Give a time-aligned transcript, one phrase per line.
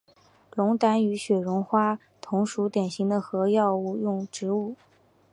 [0.55, 4.75] 龙胆与雪绒花同属典型的和药用植物。